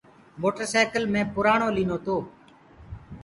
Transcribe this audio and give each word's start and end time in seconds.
موٽر 0.41 0.61
سيڪل 0.73 1.03
مينٚ 1.13 1.31
پُرآڻو 1.33 1.67
ليٚنو 1.75 1.97
تو۔ 2.05 2.17